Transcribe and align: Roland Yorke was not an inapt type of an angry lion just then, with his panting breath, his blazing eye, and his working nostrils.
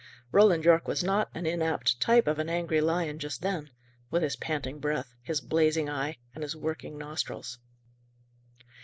Roland 0.31 0.65
Yorke 0.65 0.87
was 0.87 1.03
not 1.03 1.29
an 1.35 1.45
inapt 1.45 1.99
type 1.99 2.25
of 2.25 2.39
an 2.39 2.49
angry 2.49 2.81
lion 2.81 3.19
just 3.19 3.43
then, 3.43 3.69
with 4.09 4.23
his 4.23 4.35
panting 4.35 4.79
breath, 4.79 5.13
his 5.21 5.41
blazing 5.41 5.91
eye, 5.91 6.17
and 6.33 6.41
his 6.41 6.55
working 6.55 6.97
nostrils. 6.97 7.59